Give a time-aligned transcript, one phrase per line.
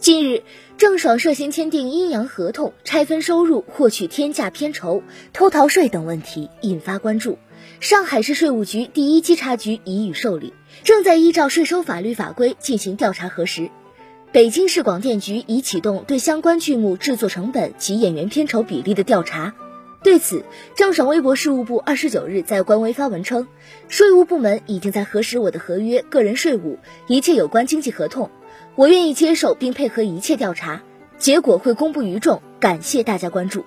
[0.00, 0.44] 近日，
[0.78, 5.02] 郑爽涉嫌签订阴阳合同、拆分收入、获取天价片酬、
[5.34, 7.36] 偷逃税等问题引发关注。
[7.80, 13.70] 上海市税务局第一稽查局已予受理，正在依照税收法律法规进行调查核实。
[14.32, 19.54] 北京市广电局已启动对相关剧目制作成本及演员片酬比例的调查。
[20.02, 20.44] 对此，
[20.74, 23.46] 郑爽微博事务部二十九日在官微发文称，
[23.88, 28.30] 税务部门已经在核实我的合约、个人税务、一切有关经济合同。
[28.76, 30.82] 我愿意接受并配合一切调查，
[31.18, 32.40] 结果会公布于众。
[32.60, 33.64] 感谢大家关注。